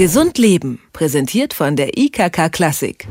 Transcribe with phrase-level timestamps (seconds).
[0.00, 3.06] Gesund Leben, präsentiert von der IKK Klassik.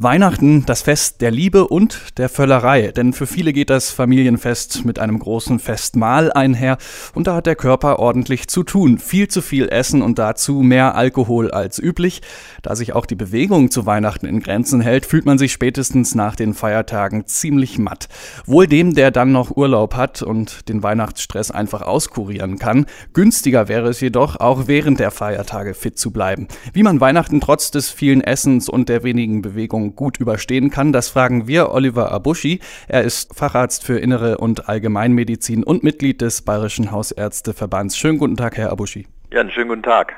[0.00, 2.92] Weihnachten, das Fest der Liebe und der Völlerei.
[2.92, 6.78] Denn für viele geht das Familienfest mit einem großen Festmahl einher
[7.16, 8.98] und da hat der Körper ordentlich zu tun.
[8.98, 12.22] Viel zu viel Essen und dazu mehr Alkohol als üblich.
[12.62, 16.36] Da sich auch die Bewegung zu Weihnachten in Grenzen hält, fühlt man sich spätestens nach
[16.36, 18.08] den Feiertagen ziemlich matt.
[18.46, 22.86] Wohl dem, der dann noch Urlaub hat und den Weihnachtsstress einfach auskurieren kann.
[23.14, 26.46] Günstiger wäre es jedoch, auch während der Feiertage fit zu bleiben.
[26.72, 31.08] Wie man Weihnachten trotz des vielen Essens und der wenigen Bewegung gut überstehen kann, das
[31.08, 32.60] fragen wir Oliver Abuschi.
[32.88, 37.96] Er ist Facharzt für Innere und Allgemeinmedizin und Mitglied des Bayerischen Hausärzteverbands.
[37.96, 39.06] Schönen guten Tag, Herr Abuschi.
[39.30, 40.14] Ja, einen schönen guten Tag.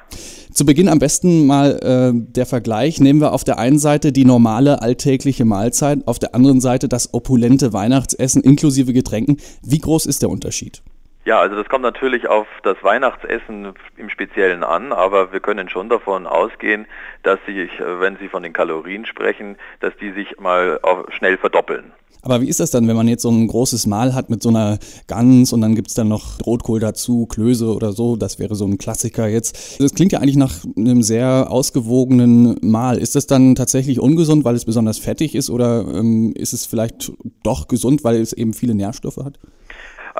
[0.52, 3.01] Zu Beginn am besten mal äh, der Vergleich.
[3.01, 7.12] Nehmen wir auf der einen Seite die normale alltägliche Mahlzeit, auf der anderen Seite das
[7.12, 9.39] opulente Weihnachtsessen inklusive Getränken.
[9.62, 10.83] Wie groß ist der Unterschied?
[11.24, 15.91] Ja, also das kommt natürlich auf das Weihnachtsessen im Speziellen an, aber wir können schon
[15.91, 16.87] davon ausgehen,
[17.23, 20.80] dass sich, äh, wenn Sie von den Kalorien sprechen, dass die sich mal
[21.11, 21.92] schnell verdoppeln.
[22.22, 24.50] Aber wie ist das dann, wenn man jetzt so ein großes Mahl hat mit so
[24.50, 28.55] einer Gans und dann gibt es dann noch Rotkohl dazu, Klöße oder so, das wäre
[28.55, 29.80] so ein Klassiker jetzt.
[29.80, 32.98] Das klingt ja eigentlich nach einem sehr ausgewogenen Mahl.
[32.98, 37.12] Ist das dann tatsächlich ungesund, weil es besonders fettig ist oder ähm, ist es vielleicht
[37.42, 39.39] doch gesund, weil es eben viele Nährstoffe hat?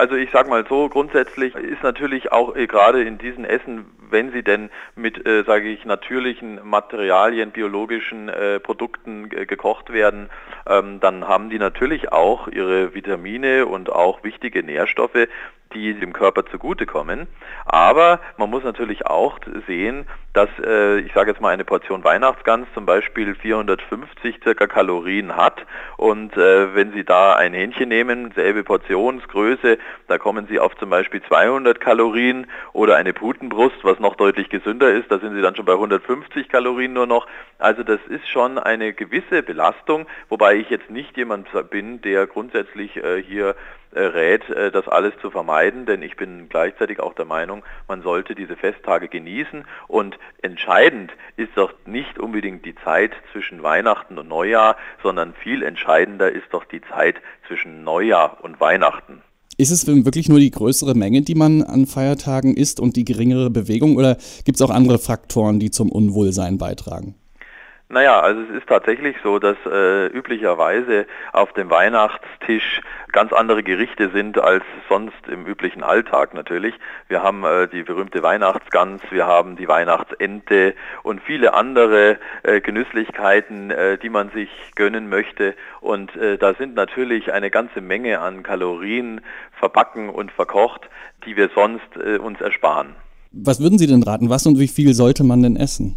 [0.01, 4.33] Also ich sage mal so, grundsätzlich ist natürlich auch äh, gerade in diesen Essen, wenn
[4.33, 10.31] sie denn mit, äh, sage ich, natürlichen Materialien, biologischen äh, Produkten gekocht werden,
[10.67, 15.29] ähm, dann haben die natürlich auch ihre Vitamine und auch wichtige Nährstoffe,
[15.75, 17.29] die dem Körper zugutekommen.
[17.65, 22.69] Aber man muss natürlich auch sehen, dass, äh, ich sage jetzt mal, eine Portion Weihnachtsgans
[22.75, 25.67] zum Beispiel 450 circa Kalorien hat.
[25.97, 30.91] Und äh, wenn Sie da ein Hähnchen nehmen, selbe Portionsgröße, da kommen Sie auf zum
[30.91, 35.57] Beispiel 200 Kalorien oder eine Putenbrust, was noch deutlich gesünder ist, da sind Sie dann
[35.57, 37.27] schon bei 150 Kalorien nur noch.
[37.59, 42.97] Also das ist schon eine gewisse Belastung, wobei ich jetzt nicht jemand bin, der grundsätzlich
[42.97, 43.57] äh, hier
[43.93, 48.35] rät, äh, das alles zu vermeiden, denn ich bin gleichzeitig auch der Meinung, man sollte
[48.35, 54.77] diese Festtage genießen und entscheidend ist doch nicht unbedingt die Zeit zwischen Weihnachten und Neujahr,
[55.03, 59.23] sondern viel entscheidender ist doch die Zeit zwischen Neujahr und Weihnachten.
[59.57, 63.51] Ist es wirklich nur die größere Menge, die man an Feiertagen isst und die geringere
[63.51, 67.15] Bewegung oder gibt es auch andere Faktoren, die zum Unwohlsein beitragen?
[67.93, 74.11] Naja, also es ist tatsächlich so, dass äh, üblicherweise auf dem Weihnachtstisch ganz andere Gerichte
[74.11, 76.73] sind als sonst im üblichen Alltag natürlich.
[77.09, 83.73] Wir haben äh, die berühmte Weihnachtsgans, wir haben die Weihnachtsente und viele andere äh, Genüsslichkeiten,
[83.73, 85.57] äh, die man sich gönnen möchte.
[85.81, 89.21] Und äh, da sind natürlich eine ganze Menge an Kalorien
[89.59, 90.83] verbacken und verkocht,
[91.27, 92.95] die wir sonst äh, uns ersparen.
[93.33, 94.31] Was würden Sie denn raten?
[94.31, 95.97] Was und wie viel sollte man denn essen?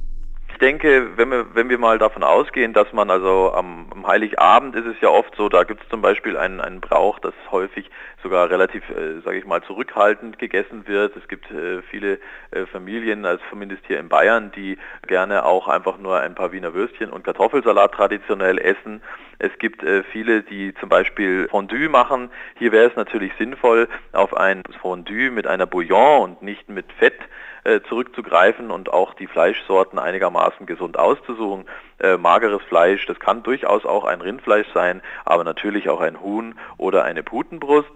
[0.64, 4.86] Denke, wenn wir, wenn wir mal davon ausgehen, dass man also am, am Heiligabend ist
[4.86, 7.90] es ja oft so, da gibt es zum Beispiel einen, einen Brauch, das häufig
[8.24, 11.18] sogar relativ, äh, sage ich mal, zurückhaltend gegessen wird.
[11.18, 12.18] Es gibt äh, viele
[12.52, 16.74] äh, Familien, also zumindest hier in Bayern, die gerne auch einfach nur ein paar Wiener
[16.74, 19.02] Würstchen und Kartoffelsalat traditionell essen.
[19.40, 22.30] Es gibt äh, viele, die zum Beispiel Fondue machen.
[22.58, 27.20] Hier wäre es natürlich sinnvoll, auf ein Fondue mit einer Bouillon und nicht mit Fett
[27.64, 31.66] äh, zurückzugreifen und auch die Fleischsorten einigermaßen gesund auszusuchen.
[32.00, 36.56] Äh, mageres Fleisch, das kann durchaus auch ein Rindfleisch sein, aber natürlich auch ein Huhn
[36.78, 37.92] oder eine Putenbrust.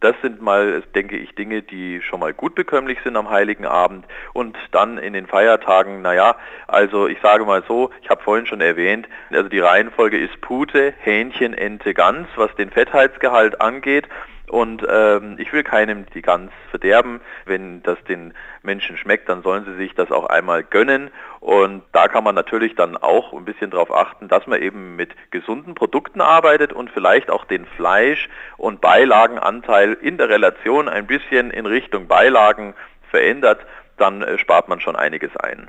[0.00, 4.04] Das sind mal, denke ich, Dinge, die schon mal gut bekömmlich sind am Heiligen Abend.
[4.34, 6.36] Und dann in den Feiertagen, naja,
[6.68, 10.92] also ich sage mal so, ich habe vorhin schon erwähnt, also die Reihenfolge ist Pute,
[11.00, 14.06] Hähnchen, Ente, Gans, was den Fettheitsgehalt angeht.
[14.48, 17.20] Und ähm, ich will keinem die Gans verderben.
[17.44, 21.10] Wenn das den Menschen schmeckt, dann sollen sie sich das auch einmal gönnen.
[21.40, 25.10] Und da kann man natürlich dann auch ein bisschen darauf achten, dass man eben mit
[25.30, 31.50] gesunden Produkten arbeitet und vielleicht auch den Fleisch- und Beilagenanteil in der Relation ein bisschen
[31.50, 32.74] in Richtung Beilagen
[33.10, 33.60] verändert.
[33.96, 35.68] Dann äh, spart man schon einiges ein.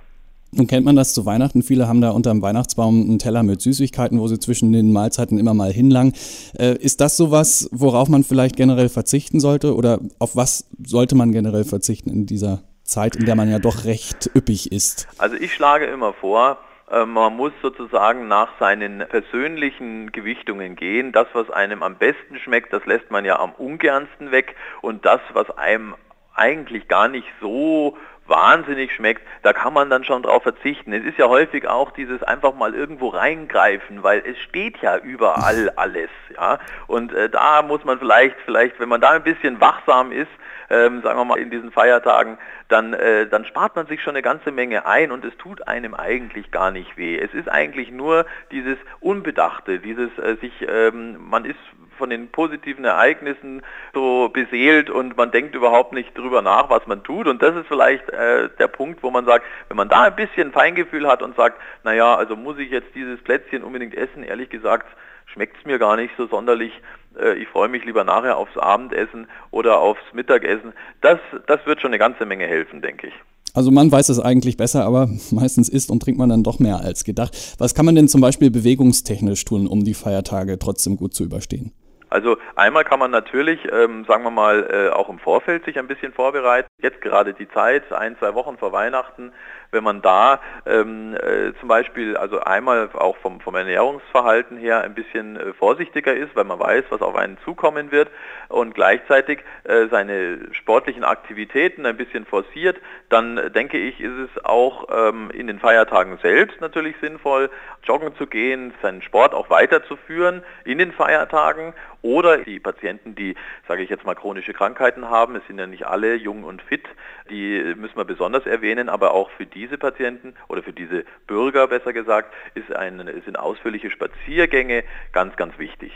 [0.51, 1.61] Nun kennt man das zu Weihnachten.
[1.61, 5.37] Viele haben da unter dem Weihnachtsbaum einen Teller mit Süßigkeiten, wo sie zwischen den Mahlzeiten
[5.37, 6.13] immer mal hinlangen.
[6.57, 9.75] Äh, ist das sowas, worauf man vielleicht generell verzichten sollte?
[9.75, 13.85] Oder auf was sollte man generell verzichten in dieser Zeit, in der man ja doch
[13.85, 15.07] recht üppig ist?
[15.17, 16.57] Also ich schlage immer vor,
[16.89, 21.11] äh, man muss sozusagen nach seinen persönlichen Gewichtungen gehen.
[21.11, 24.55] Das, was einem am besten schmeckt, das lässt man ja am ungernsten weg.
[24.81, 25.95] Und das, was einem
[26.33, 27.97] eigentlich gar nicht so
[28.27, 30.93] wahnsinnig schmeckt, da kann man dann schon drauf verzichten.
[30.93, 35.69] Es ist ja häufig auch dieses einfach mal irgendwo reingreifen, weil es steht ja überall
[35.75, 36.59] alles, ja.
[36.87, 40.31] Und äh, da muss man vielleicht, vielleicht, wenn man da ein bisschen wachsam ist,
[40.69, 42.37] ähm, sagen wir mal in diesen Feiertagen,
[42.67, 45.93] dann, äh, dann spart man sich schon eine ganze Menge ein und es tut einem
[45.93, 47.17] eigentlich gar nicht weh.
[47.17, 51.59] Es ist eigentlich nur dieses Unbedachte, dieses äh, sich, ähm, man ist
[51.97, 53.61] von den positiven Ereignissen
[53.93, 57.27] so beseelt und man denkt überhaupt nicht drüber nach, was man tut.
[57.27, 60.51] Und das ist vielleicht äh, der Punkt, wo man sagt, wenn man da ein bisschen
[60.51, 64.87] Feingefühl hat und sagt, naja, also muss ich jetzt dieses Plätzchen unbedingt essen, ehrlich gesagt,
[65.25, 66.71] schmeckt es mir gar nicht so sonderlich.
[67.19, 70.73] Äh, ich freue mich lieber nachher aufs Abendessen oder aufs Mittagessen.
[71.01, 73.13] Das, das wird schon eine ganze Menge helfen, denke ich.
[73.53, 76.79] Also man weiß es eigentlich besser, aber meistens isst und trinkt man dann doch mehr
[76.81, 77.55] als gedacht.
[77.57, 81.71] Was kann man denn zum Beispiel bewegungstechnisch tun, um die Feiertage trotzdem gut zu überstehen?
[82.09, 85.87] Also einmal kann man natürlich, ähm, sagen wir mal, äh, auch im Vorfeld sich ein
[85.87, 86.67] bisschen vorbereiten.
[86.81, 89.33] Jetzt gerade die Zeit, ein, zwei Wochen vor Weihnachten,
[89.71, 94.93] wenn man da ähm, äh, zum Beispiel, also einmal auch vom, vom Ernährungsverhalten her ein
[94.93, 98.09] bisschen äh, vorsichtiger ist, weil man weiß, was auf einen zukommen wird
[98.47, 102.77] und gleichzeitig äh, seine sportlichen Aktivitäten ein bisschen forciert,
[103.09, 107.49] dann äh, denke ich, ist es auch ähm, in den Feiertagen selbst natürlich sinnvoll,
[107.83, 113.35] joggen zu gehen, seinen Sport auch weiterzuführen in den Feiertagen oder die Patienten, die,
[113.67, 116.83] sage ich jetzt mal, chronische Krankheiten haben, es sind ja nicht alle jung und fit,
[117.29, 121.93] die müssen wir besonders erwähnen, aber auch für diese Patienten oder für diese Bürger besser
[121.93, 122.33] gesagt,
[122.75, 125.91] ein, sind ausführliche Spaziergänge ganz, ganz wichtig.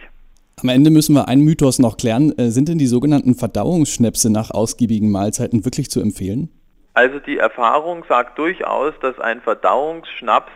[0.61, 2.37] Am Ende müssen wir einen Mythos noch klären.
[2.37, 6.49] Äh, sind denn die sogenannten Verdauungsschnäpse nach ausgiebigen Mahlzeiten wirklich zu empfehlen?
[6.93, 10.51] Also die Erfahrung sagt durchaus, dass ein Verdauungsschnaps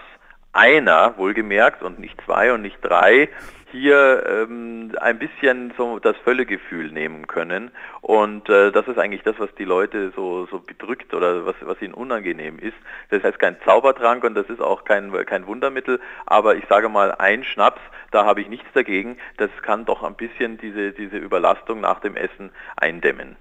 [0.53, 3.29] einer, wohlgemerkt, und nicht zwei und nicht drei,
[3.75, 7.71] hier ähm, ein bisschen so das Völlegefühl nehmen können.
[8.01, 11.81] Und äh, das ist eigentlich das, was die Leute so, so bedrückt oder was, was
[11.81, 12.77] ihnen unangenehm ist.
[13.09, 17.11] Das heißt kein Zaubertrank und das ist auch kein, kein Wundermittel, aber ich sage mal,
[17.15, 17.81] ein Schnaps,
[18.11, 19.17] da habe ich nichts dagegen.
[19.37, 23.35] Das kann doch ein bisschen diese, diese Überlastung nach dem Essen eindämmen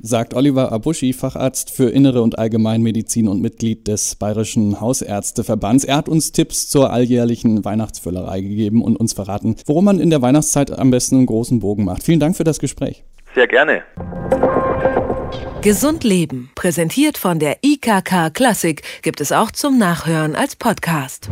[0.00, 5.84] sagt Oliver Abuschi, Facharzt für Innere und Allgemeinmedizin und Mitglied des Bayerischen Hausärzteverbands.
[5.84, 10.22] Er hat uns Tipps zur alljährlichen Weihnachtsfüllerei gegeben und uns verraten, worum man in der
[10.22, 12.02] Weihnachtszeit am besten einen großen Bogen macht.
[12.02, 13.04] Vielen Dank für das Gespräch.
[13.34, 13.82] Sehr gerne.
[15.62, 21.28] Gesund Leben, präsentiert von der IKK Klassik, gibt es auch zum Nachhören als Podcast.